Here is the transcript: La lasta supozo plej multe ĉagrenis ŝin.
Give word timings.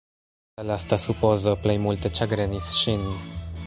La 0.59 0.63
lasta 0.69 0.99
supozo 1.03 1.55
plej 1.67 1.77
multe 1.87 2.13
ĉagrenis 2.21 2.75
ŝin. 2.83 3.07